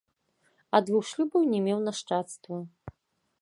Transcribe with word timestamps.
Ад 0.77 0.87
двух 0.87 1.03
шлюбаў 1.09 1.45
не 1.53 1.59
меў 1.67 1.79
нашчадства. 1.89 2.55